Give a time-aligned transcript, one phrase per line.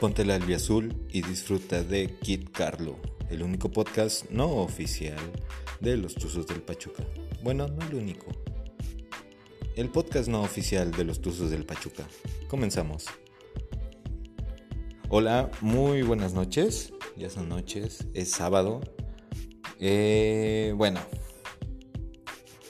[0.00, 2.96] ponte la azul y disfruta de Kid Carlo,
[3.30, 5.16] el único podcast no oficial
[5.80, 7.02] de los Tuzos del Pachuca.
[7.42, 8.26] Bueno, no el único.
[9.74, 12.06] El podcast no oficial de los Tuzos del Pachuca.
[12.48, 13.06] Comenzamos.
[15.08, 16.92] Hola, muy buenas noches.
[17.16, 18.80] Ya son noches, es sábado.
[19.80, 21.00] Eh, bueno,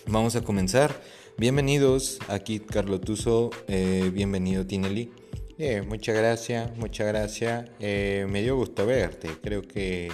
[0.06, 1.02] vamos a comenzar.
[1.38, 5.12] Bienvenidos a Kid Carlo Tuzo, eh, bienvenido Tinelli.
[5.58, 7.70] Eh, muchas gracias, muchas gracias.
[7.80, 9.30] Eh, me dio gusto verte.
[9.42, 10.12] Creo que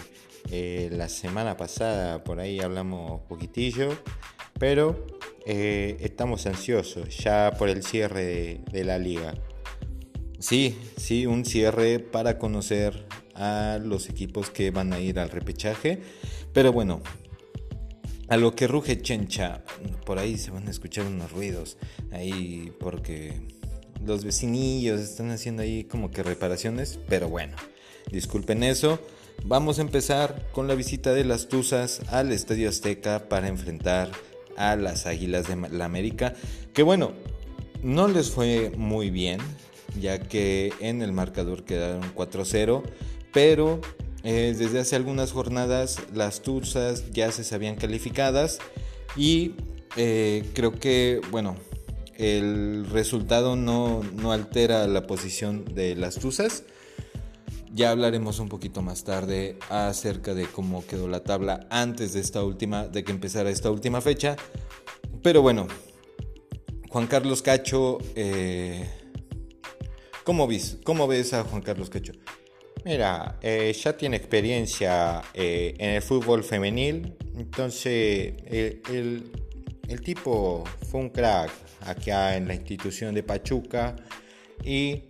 [0.50, 3.88] eh, la semana pasada por ahí hablamos poquitillo,
[4.58, 5.06] pero
[5.44, 9.34] estamos ansiosos ya por el cierre de, de, la liga.
[10.38, 16.00] Sí, sí, un cierre para conocer a los equipos que van a ir al repechaje.
[16.52, 17.02] Pero bueno,
[18.28, 19.64] a lo que ruge Chencha,
[20.06, 21.76] por ahí se van a escuchar unos ruidos
[22.12, 23.40] ahí porque
[24.04, 27.56] los vecinillos están haciendo ahí como que reparaciones, pero bueno,
[28.10, 28.98] disculpen eso.
[29.44, 34.10] Vamos a empezar con la visita de las Tuzas al Estadio Azteca para enfrentar
[34.56, 36.34] a las Águilas de la América,
[36.72, 37.12] que bueno,
[37.82, 39.40] no les fue muy bien,
[40.00, 42.82] ya que en el marcador quedaron 4-0,
[43.32, 43.80] pero
[44.22, 48.58] eh, desde hace algunas jornadas las Tuzas ya se sabían calificadas
[49.16, 49.52] y
[49.96, 51.56] eh, creo que, bueno,
[52.22, 56.62] el resultado no, altera la posición de las Tuzas.
[57.74, 62.44] Ya hablaremos un poquito más tarde acerca de cómo quedó la tabla antes de esta
[62.44, 64.36] última, de que empezara esta última fecha.
[65.22, 65.66] Pero bueno,
[66.90, 68.88] Juan Carlos Cacho, eh,
[70.22, 70.78] ¿cómo, ves?
[70.84, 72.12] ¿cómo ves a Juan Carlos Cacho?
[72.84, 79.41] Mira, eh, ya tiene experiencia eh, en el fútbol femenil, entonces el, el
[80.04, 83.96] tipo fue un crack acá en la institución de Pachuca
[84.64, 85.02] y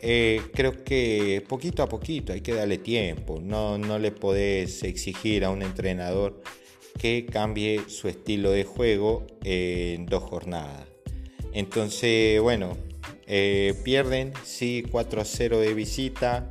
[0.00, 5.44] eh, creo que poquito a poquito hay que darle tiempo, no, no le podés exigir
[5.44, 6.42] a un entrenador
[6.98, 10.86] que cambie su estilo de juego en dos jornadas.
[11.52, 12.76] Entonces, bueno,
[13.26, 16.50] eh, pierden, sí, 4 a 0 de visita.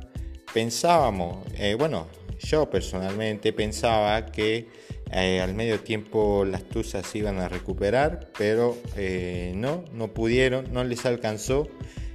[0.52, 2.08] Pensábamos, eh, bueno,
[2.40, 4.68] yo personalmente pensaba que
[5.12, 10.84] eh, al medio tiempo las Tuzas iban a recuperar, pero eh, no, no pudieron, no
[10.84, 11.68] les alcanzó.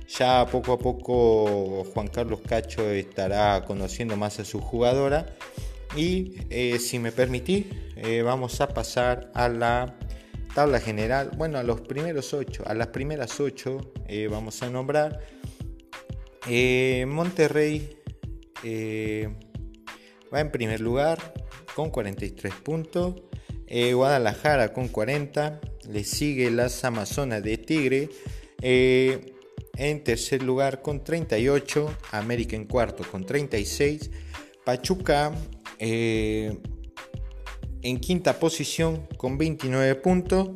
[0.08, 5.26] Ya poco a poco Juan Carlos Cacho estará conociendo más a su jugadora.
[5.96, 7.66] Y eh, si me permitís,
[8.24, 9.96] vamos a pasar a la
[10.54, 11.32] tabla general.
[11.38, 13.94] Bueno, a los primeros ocho, a las primeras ocho
[14.30, 15.20] vamos a nombrar.
[17.08, 17.98] Monterrey
[20.34, 21.34] va en primer lugar,
[21.76, 23.16] con 43 puntos.
[23.68, 25.60] Eh, Guadalajara con 40.
[25.90, 28.10] Le sigue las Amazonas de Tigre.
[28.62, 29.34] Eh,
[29.76, 31.98] en tercer lugar con 38.
[32.12, 34.12] América en cuarto con 36.
[34.64, 35.34] Pachuca
[35.80, 36.58] eh,
[37.82, 40.52] en quinta posición con 29 puntos.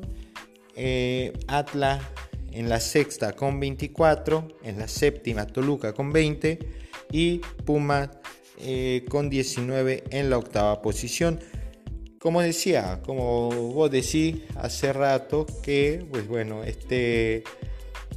[1.47, 2.03] Atlas
[2.51, 4.47] en la sexta con 24.
[4.63, 6.59] En la séptima Toluca con 20.
[7.11, 8.16] Y Pumas
[8.59, 11.39] eh, con 19 en la octava posición.
[12.19, 17.43] Como decía, como vos decís hace rato, que pues bueno, este,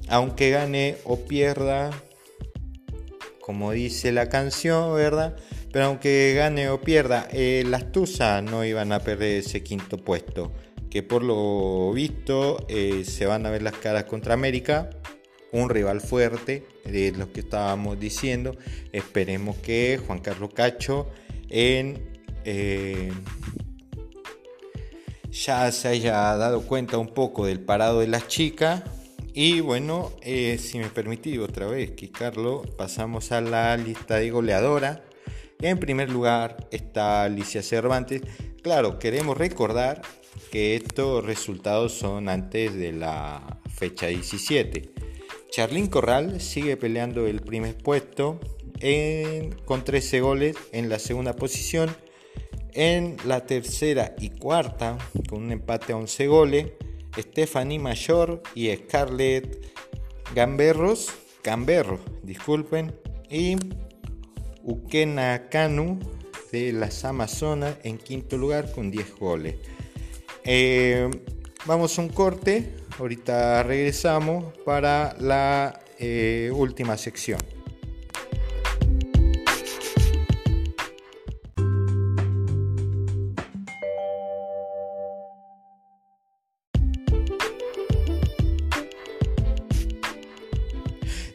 [0.08, 1.90] aunque gane o pierda,
[3.40, 5.36] como dice la canción, ¿verdad?
[5.72, 10.52] Pero aunque gane o pierda, eh, las Tuzas no iban a perder ese quinto puesto,
[10.90, 14.90] que por lo visto eh, se van a ver las caras contra América,
[15.52, 18.56] un rival fuerte, de lo que estábamos diciendo.
[18.92, 21.08] Esperemos que Juan Carlos Cacho
[21.48, 23.12] eh,
[25.30, 28.82] ya se haya dado cuenta un poco del parado de las chicas.
[29.32, 34.30] Y bueno, eh, si me permitís otra vez, que Carlos, pasamos a la lista de
[34.30, 35.04] goleadora.
[35.60, 38.22] En primer lugar está Alicia Cervantes.
[38.62, 40.02] Claro, queremos recordar
[40.50, 44.99] que estos resultados son antes de la fecha 17.
[45.50, 48.38] Charlín Corral sigue peleando el primer puesto
[49.64, 51.94] con 13 goles en la segunda posición.
[52.72, 54.96] En la tercera y cuarta,
[55.28, 56.66] con un empate a 11 goles,
[57.18, 59.66] Stephanie Mayor y Scarlett
[60.34, 61.08] Gamberros,
[61.42, 62.94] Gamberro, disculpen,
[63.28, 63.56] y
[64.62, 65.98] Ukena Kanu
[66.52, 69.56] de las Amazonas en quinto lugar con 10 goles.
[70.44, 71.10] Eh,
[71.66, 77.40] vamos a un corte, Ahorita regresamos para la eh, última sección.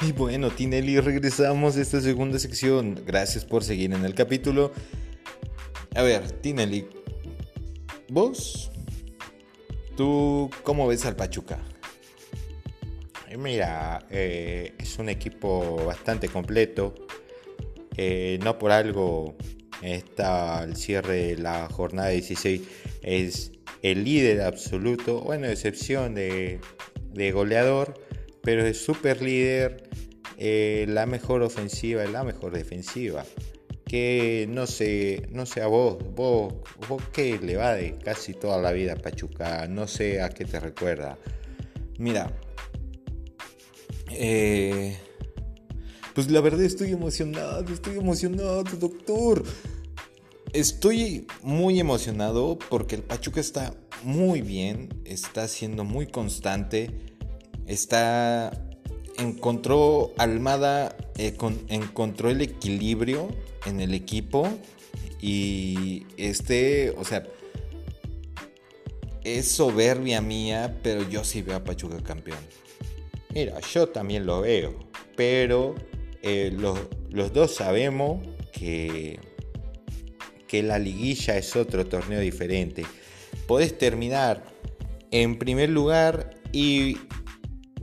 [0.01, 3.01] Y bueno, Tinelli, regresamos a esta segunda sección.
[3.07, 4.71] Gracias por seguir en el capítulo.
[5.95, 6.88] A ver, Tinelli,
[8.09, 8.69] vos,
[9.95, 11.59] ¿tú cómo ves al Pachuca?
[13.38, 16.95] Mira, eh, es un equipo bastante completo.
[17.97, 19.36] Eh, no por algo
[19.81, 22.62] está al cierre de la jornada 16.
[23.01, 23.51] Es
[23.81, 26.59] el líder absoluto, bueno, excepción de,
[27.33, 27.94] goleador,
[28.41, 29.89] pero es super líder,
[30.38, 33.25] eh, la mejor ofensiva la mejor defensiva.
[33.85, 36.53] Que no sé, no sé a vos, vos,
[36.89, 40.59] vos que le va de casi toda la vida Pachuca, no sé a qué te
[40.59, 41.17] recuerda.
[41.99, 42.31] Mira,
[44.11, 44.97] eh,
[46.13, 49.43] pues la verdad estoy emocionado, estoy emocionado, doctor.
[50.53, 53.73] Estoy muy emocionado porque el Pachuca está
[54.03, 56.91] muy bien, está siendo muy constante,
[57.67, 58.51] está
[59.17, 61.35] encontró Almada eh,
[61.69, 63.27] encontró el equilibrio
[63.65, 64.47] en el equipo
[65.21, 67.23] y este, o sea,
[69.23, 72.39] es soberbia mía, pero yo sí veo a Pachuca campeón.
[73.33, 75.75] Mira, yo también lo veo, pero
[76.21, 76.79] eh, los,
[77.09, 79.19] los dos sabemos que
[80.47, 82.85] que la liguilla es otro torneo diferente.
[83.47, 84.44] Podés terminar
[85.12, 86.97] en primer lugar y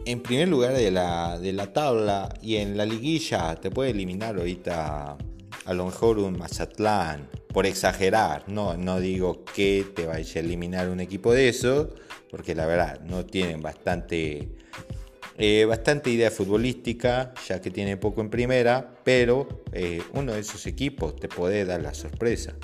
[0.05, 4.37] en primer lugar de la, de la tabla y en la liguilla te puede eliminar
[4.37, 5.17] ahorita
[5.65, 10.89] a lo mejor un Mazatlán, por exagerar, no, no digo que te vaya a eliminar
[10.89, 11.91] un equipo de eso,
[12.31, 14.49] porque la verdad no tienen bastante
[15.39, 20.67] eh, bastante idea futbolística, ya que tiene poco en primera, pero eh, uno de esos
[20.67, 22.55] equipos te puede dar la sorpresa.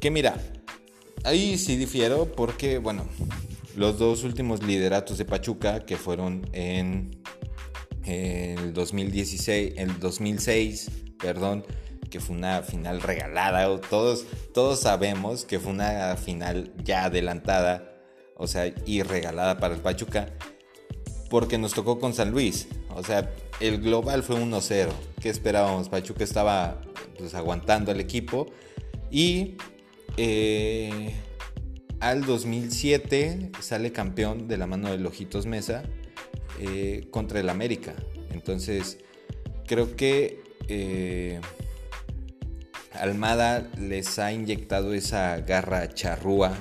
[0.00, 0.36] Que mira,
[1.24, 3.06] ahí sí difiero porque, bueno,
[3.76, 7.20] los dos últimos lideratos de Pachuca, que fueron en
[8.04, 11.66] el 2016, el 2006, perdón,
[12.10, 14.24] que fue una final regalada, todos,
[14.54, 17.92] todos sabemos que fue una final ya adelantada,
[18.36, 20.28] o sea, y regalada para el Pachuca
[21.28, 22.68] porque nos tocó con San Luis.
[22.94, 23.30] O sea,
[23.60, 24.88] el global fue 1-0.
[25.20, 25.88] ¿Qué esperábamos?
[25.88, 26.80] Pachuca estaba
[27.18, 28.46] pues, aguantando al equipo.
[29.10, 29.56] Y
[30.16, 31.14] eh,
[32.00, 35.82] al 2007 sale campeón de la mano de Lojitos Mesa
[36.60, 37.94] eh, contra el América.
[38.30, 38.98] Entonces,
[39.66, 41.40] creo que eh,
[43.00, 46.52] Almada les ha inyectado esa garra charrúa,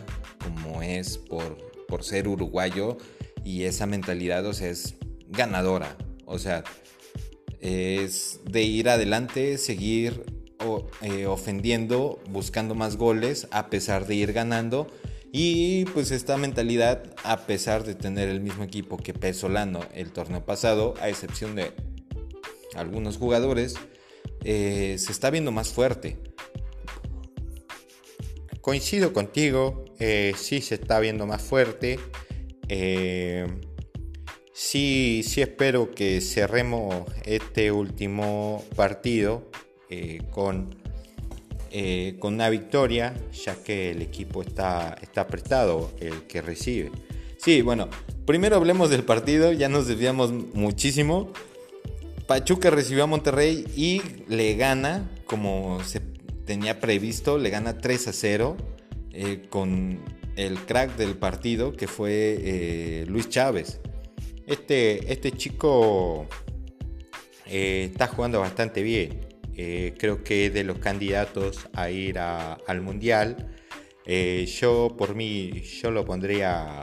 [0.43, 2.97] como es por, por ser uruguayo
[3.43, 4.95] y esa mentalidad, o es
[5.29, 5.97] ganadora.
[6.25, 6.63] O sea,
[7.59, 10.23] es de ir adelante, seguir
[11.01, 14.87] eh, ofendiendo, buscando más goles, a pesar de ir ganando.
[15.31, 20.45] Y pues esta mentalidad, a pesar de tener el mismo equipo que Pesolano el torneo
[20.45, 21.73] pasado, a excepción de
[22.75, 23.75] algunos jugadores,
[24.45, 26.17] eh, se está viendo más fuerte.
[28.61, 31.99] Coincido contigo, eh, sí se está viendo más fuerte.
[32.67, 33.47] Eh,
[34.53, 39.49] sí, sí espero que cerremos este último partido
[39.89, 40.75] eh, con,
[42.19, 46.91] con una victoria, ya que el equipo está, está apretado, el que recibe.
[47.37, 47.89] Sí, bueno,
[48.25, 51.31] primero hablemos del partido, ya nos desviamos muchísimo.
[52.27, 55.99] Pachuca recibió a Monterrey y le gana, como se
[56.45, 58.57] tenía previsto, le gana 3 a 0
[59.49, 59.99] con
[60.35, 63.79] el crack del partido, que fue eh, Luis Chávez.
[64.47, 66.27] Este, este chico
[67.45, 69.21] eh, está jugando bastante bien.
[69.55, 73.55] Eh, creo que es de los candidatos a ir al Mundial.
[74.05, 76.81] yo por mí, yo lo pondría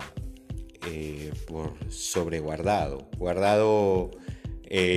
[1.47, 3.09] por sobre Guardado.
[3.19, 4.11] Guardado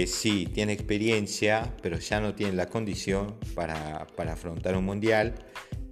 [0.07, 5.35] sí tiene experiencia, pero ya no tiene la condición para, para afrontar un Mundial.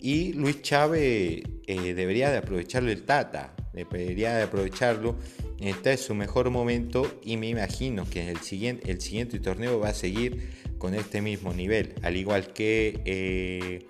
[0.04, 5.16] Y Luis Chávez eh, debería de aprovecharlo el Tata, debería de aprovecharlo.
[5.62, 9.90] Está en su mejor momento y me imagino que el siguiente, el siguiente torneo va
[9.90, 11.96] a seguir con este mismo nivel.
[12.02, 13.88] Al igual que eh,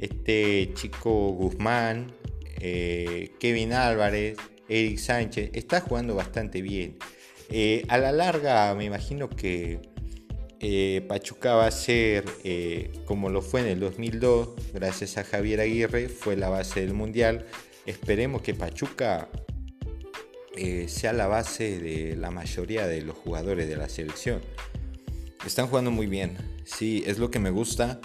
[0.00, 2.12] este chico Guzmán,
[2.60, 4.36] eh, Kevin Álvarez,
[4.68, 6.98] Eric Sánchez, está jugando bastante bien.
[7.88, 9.94] A la larga me imagino que
[10.66, 15.60] eh, Pachuca va a ser, eh, como lo fue en el 2002, gracias a Javier
[15.60, 17.44] Aguirre, fue la base del Mundial.
[17.84, 19.28] Esperemos que Pachuca
[20.56, 24.40] eh, sea la base de la mayoría de los jugadores de la selección.
[25.44, 28.00] Están jugando muy bien, sí, es lo que me gusta.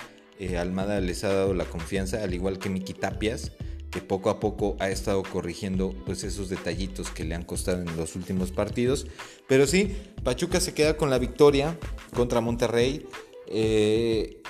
[0.58, 3.54] Almada les ha dado la confianza, al igual que Miki Tapias
[3.92, 7.98] que poco a poco ha estado corrigiendo pues esos detallitos que le han costado en
[7.98, 9.08] los últimos partidos.
[9.48, 11.78] Pero sí, Pachuca se queda con la victoria
[12.14, 13.08] contra Monterrey.
[13.48, 14.42] Eh,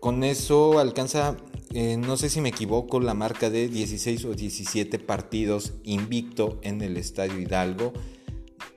[0.00, 1.36] con eso alcanza,
[1.72, 6.82] eh, no sé si me equivoco, la marca de 16 o 17 partidos invicto en
[6.82, 7.92] el Estadio Hidalgo.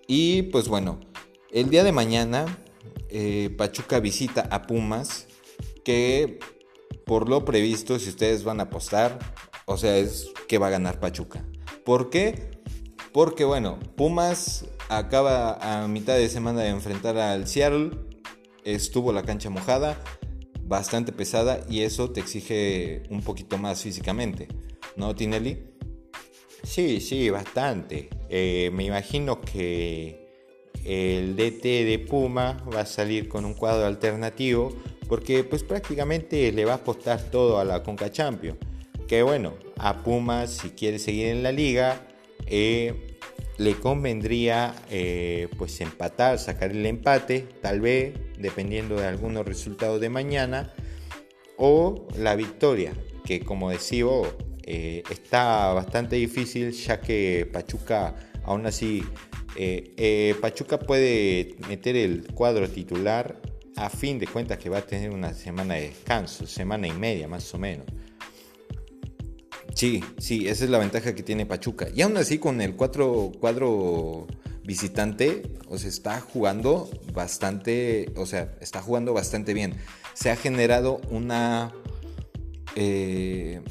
[0.08, 1.02] Y pues bueno,
[1.52, 2.46] el día de mañana
[3.10, 5.28] eh, Pachuca visita a Pumas,
[5.84, 6.40] que
[7.06, 9.20] por lo previsto, si ustedes van a apostar,
[9.67, 11.45] o sea, es que va a ganar Pachuca.
[11.83, 12.51] ¿Por qué?
[13.12, 17.91] Porque bueno, Pumas acaba a mitad de semana de enfrentar al Seattle,
[18.63, 20.01] estuvo la cancha mojada,
[20.63, 24.47] bastante pesada y eso te exige un poquito más físicamente,
[24.95, 25.65] ¿no, Tinelli?
[26.63, 28.09] Sí, sí, bastante.
[28.29, 30.27] Eh, me imagino que
[30.86, 34.74] el DT de Puma va a salir con un cuadro alternativo
[35.09, 38.57] porque pues prácticamente le va a apostar todo a la Conca Champions.
[39.08, 42.02] Que bueno, a Puma si quiere seguir en la liga
[42.46, 43.16] eh,
[43.58, 50.10] le convendría eh, pues empatar, sacar el empate, tal vez dependiendo de algunos resultados de
[50.10, 50.74] mañana
[51.58, 52.94] o la victoria,
[53.26, 54.06] que como decía
[54.64, 59.04] eh, está bastante difícil ya que Pachuca aún así
[59.56, 63.42] eh, Pachuca puede meter el cuadro titular
[63.76, 67.28] a fin de cuentas que va a tener una semana de descanso, semana y media
[67.28, 67.88] más o menos.
[69.77, 71.88] Sí, sí, esa es la ventaja que tiene Pachuca.
[71.93, 74.25] Y aún así con el cuatro, cuadro
[74.63, 79.75] visitante, o está jugando bastante, o sea, está jugando bastante bien.
[80.15, 81.75] Se ha generado una,
[82.75, 83.62] eh,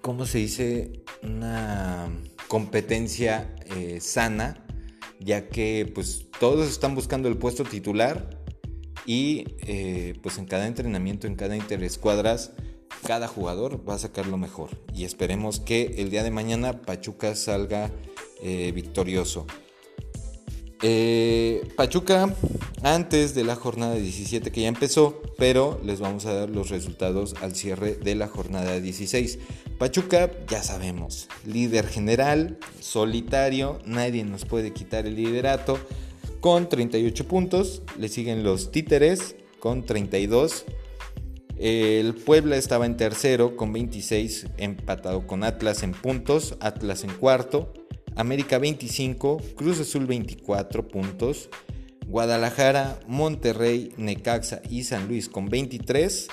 [0.00, 1.04] ¿cómo se dice?
[1.22, 2.08] Una
[2.48, 3.54] competencia
[4.00, 4.66] sana
[5.20, 8.40] ya que pues todos están buscando el puesto titular
[9.06, 12.50] y eh, pues en cada entrenamiento, en cada interescuadras,
[13.06, 17.34] cada jugador va a sacar lo mejor y esperemos que el día de mañana Pachuca
[17.34, 17.90] salga
[18.42, 19.46] eh, victorioso.
[20.82, 22.34] Eh, Pachuca
[22.82, 27.34] antes de la jornada 17 que ya empezó, pero les vamos a dar los resultados
[27.40, 29.38] al cierre de la jornada 16.
[29.78, 35.78] Pachuca, ya sabemos, líder general, solitario, nadie nos puede quitar el liderato
[36.40, 37.82] con 38 puntos.
[37.98, 40.66] Le siguen los Títeres con 32.
[41.56, 47.72] El Puebla estaba en tercero con 26, empatado con Atlas en puntos, Atlas en cuarto.
[48.16, 51.50] América 25, Cruz Azul 24 puntos,
[52.06, 56.28] Guadalajara, Monterrey, Necaxa y San Luis con 23,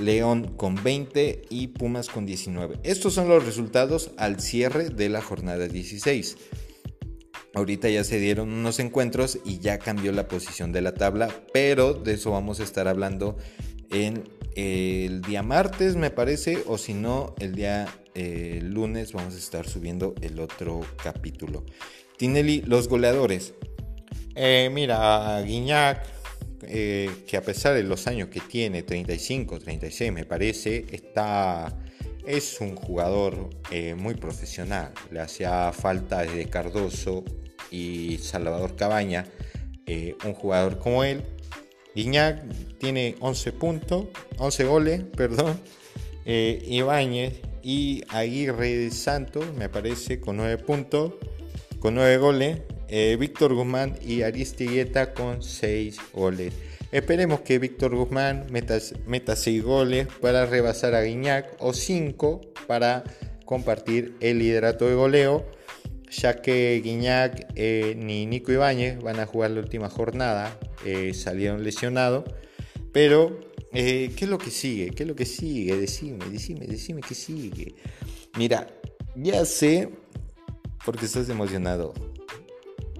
[0.00, 2.80] León con 20 y Pumas con 19.
[2.82, 6.36] Estos son los resultados al cierre de la jornada 16.
[7.54, 11.94] Ahorita ya se dieron unos encuentros y ya cambió la posición de la tabla, pero
[11.94, 13.36] de eso vamos a estar hablando
[13.90, 14.24] en
[14.56, 19.68] el día martes, me parece, o si no, el día eh, lunes vamos a estar
[19.68, 21.64] subiendo el otro capítulo.
[22.16, 23.54] Tinelli, los goleadores.
[24.34, 26.04] Eh, mira, Guiñac,
[26.62, 31.78] eh, que a pesar de los años que tiene, 35, 36 me parece, está,
[32.26, 33.50] es un jugador
[33.96, 34.92] muy profesional.
[35.10, 37.24] Le hacía falta desde Cardoso
[37.70, 39.26] y Salvador Cabaña
[40.24, 41.24] un jugador como él.
[41.94, 42.42] Guiñac
[42.78, 44.06] tiene 11 puntos,
[44.38, 45.60] 11 goles, perdón.
[46.24, 51.14] Ibáñez y Aguirre Santos, me parece, con 9 puntos,
[51.80, 52.58] con 9 goles.
[52.92, 56.52] Eh, Víctor Guzmán y Aristigueta con 6 goles.
[56.90, 63.04] Esperemos que Víctor Guzmán meta, meta 6 goles para rebasar a Guiñac o 5 para
[63.44, 65.46] compartir el liderato de goleo,
[66.10, 71.64] ya que Guiñac eh, ni Nico Ibáñez van a jugar la última jornada, eh, salieron
[71.64, 72.24] lesionados,
[72.92, 74.90] pero eh, ¿Qué es lo que sigue?
[74.90, 75.76] ¿Qué es lo que sigue?
[75.76, 77.76] Decime, decime, decime qué sigue.
[78.36, 78.66] Mira,
[79.14, 79.90] ya sé
[80.84, 81.94] porque estás emocionado.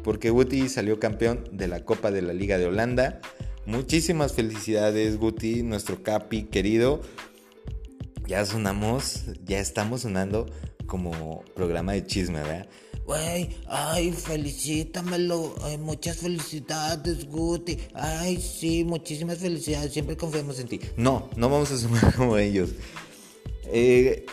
[0.04, 3.20] Porque Guti salió campeón de la Copa de la Liga de Holanda.
[3.66, 7.00] Muchísimas felicidades, Guti, nuestro capi querido.
[8.26, 10.46] Ya sonamos, ya estamos sonando
[10.86, 12.68] como programa de chisme, ¿verdad?
[13.10, 15.56] Güey, ay, felicítamelo.
[15.64, 17.76] Ay, muchas felicidades, Guti.
[17.92, 19.92] Ay, sí, muchísimas felicidades.
[19.92, 20.80] Siempre confiamos en ti.
[20.96, 22.70] No, no vamos a sumar como ellos.
[23.64, 24.26] Eh,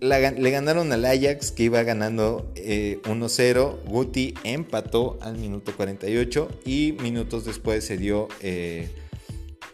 [0.00, 2.56] le ganaron al Ajax que iba ganando 1-0.
[2.56, 8.88] Eh, Guti empató al minuto 48 y minutos después se dio eh,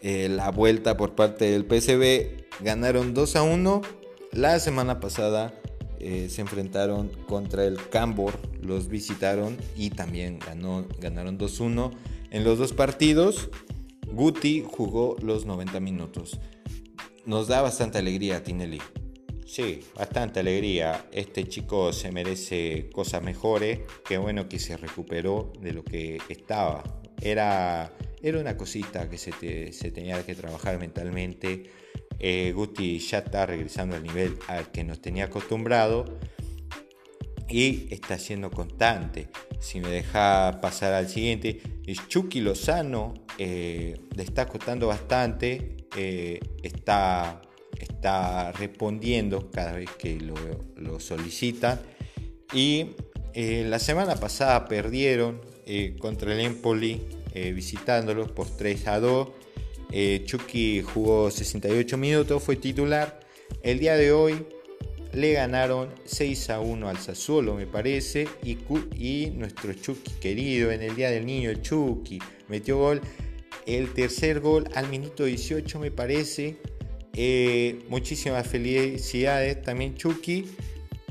[0.03, 2.63] la vuelta por parte del PSV.
[2.63, 3.81] Ganaron 2-1.
[4.33, 5.60] La semana pasada
[6.01, 11.91] eh, se enfrentaron contra el Cambor, los visitaron y también ganó, ganaron 2-1
[12.31, 13.49] en los dos partidos.
[14.11, 16.39] Guti jugó los 90 minutos.
[17.25, 18.81] Nos da bastante alegría, Tinelli.
[19.45, 21.05] Sí, bastante alegría.
[21.11, 23.79] Este chico se merece cosas mejores.
[24.07, 26.83] Qué bueno que se recuperó de lo que estaba.
[27.21, 27.93] Era
[28.23, 31.63] era una cosita que se, se tenía que trabajar mentalmente.
[32.23, 36.19] Eh, Guti ya está regresando al nivel al que nos tenía acostumbrado
[37.49, 39.29] y está siendo constante.
[39.59, 41.59] Si me deja pasar al siguiente,
[42.07, 47.41] Chucky Lozano eh, le está costando bastante, eh, está,
[47.79, 50.35] está respondiendo cada vez que lo,
[50.75, 51.81] lo solicitan.
[52.53, 52.91] Y
[53.33, 55.41] la semana pasada perdieron
[55.99, 57.01] contra el Empoli
[57.33, 59.29] visitándolos por 3 a 2.
[60.25, 63.19] Chucky jugó 68 minutos, fue titular.
[63.61, 64.45] El día de hoy
[65.13, 70.95] le ganaron 6 a 1 al Sassuolo, me parece, y, nuestro Chucky querido en el
[70.95, 73.01] Día del Niño, Chucky, metió gol,
[73.65, 76.57] el tercer gol al minuto 18 me parece,
[77.13, 80.45] eh, muchísimas felicidades también Chucky,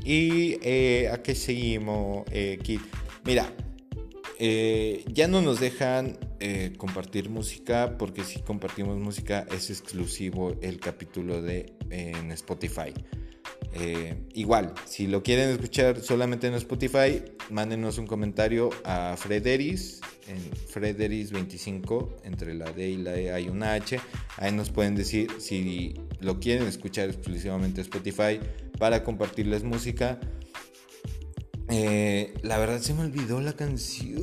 [0.02, 2.80] y eh, a qué seguimos, eh, Kit.
[3.24, 3.52] Mira,
[4.40, 6.18] ya no nos dejan
[6.78, 12.94] compartir música porque si compartimos música es exclusivo el capítulo de en Spotify.
[13.72, 20.38] Eh, igual, si lo quieren escuchar solamente en Spotify, mándenos un comentario a Frederis, en
[20.50, 24.00] Frederis25, entre la D y la E hay una H.
[24.38, 28.40] Ahí nos pueden decir si lo quieren escuchar exclusivamente en Spotify
[28.78, 30.18] para compartirles música.
[31.72, 34.18] Eh, la verdad se me olvidó la canción,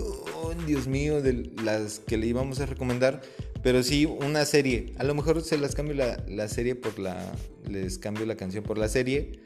[0.66, 3.22] Dios mío, de las que le íbamos a recomendar.
[3.64, 4.94] Pero sí, una serie.
[4.98, 7.34] A lo mejor se las cambio la, serie por la.
[7.70, 9.40] Les cambio la canción por la serie.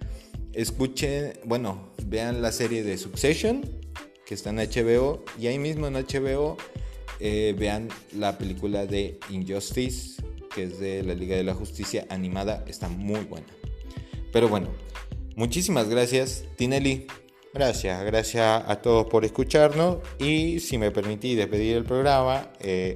[0.54, 3.62] Escuchen, bueno, vean la serie de Succession,
[4.26, 5.24] que está en HBO.
[5.40, 6.58] Y ahí mismo en HBO
[7.20, 10.22] eh, vean la película de Injustice,
[10.54, 12.66] que es de la Liga de la Justicia animada.
[12.68, 13.48] Está muy buena.
[14.34, 14.70] Pero bueno,
[15.36, 17.08] muchísimas gracias, Tinelli.
[17.54, 22.96] Gracias, gracias a todos por escucharnos y si me permitís despedir el programa, eh,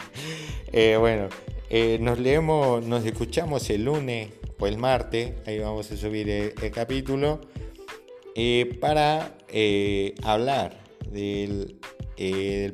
[0.72, 1.28] eh, bueno,
[1.68, 6.70] eh, nos leemos, nos escuchamos el lunes o el martes, ahí vamos a subir el,
[6.70, 7.42] capítulo,
[8.80, 9.36] para
[10.22, 11.78] hablar del,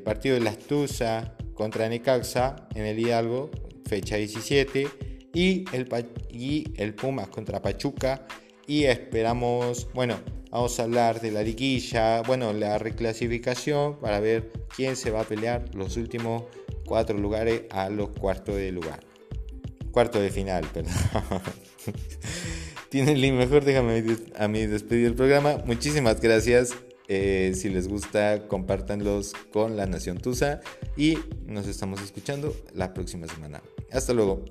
[0.05, 3.51] partido de la Astuza contra Necaxa en el Hidalgo,
[3.85, 4.87] fecha 17,
[5.35, 5.89] y el,
[6.31, 8.29] y el Pumas contra Pachuca,
[8.69, 14.97] y esperamos, bueno, Vamos a hablar de la liguilla, bueno, la reclasificación para ver quién
[14.97, 16.45] se va a pelear los últimos
[16.85, 19.01] cuatro lugares a los cuartos de lugar.
[19.93, 20.93] Cuarto de final, perdón.
[22.89, 24.05] Tienen link mejor, déjame
[24.37, 25.59] a mí despedir el programa.
[25.65, 26.75] Muchísimas gracias.
[27.07, 30.61] Eh, si les gusta, compártanlos con la Nación Tusa
[30.97, 33.63] y nos estamos escuchando la próxima semana.
[33.93, 34.45] Hasta luego.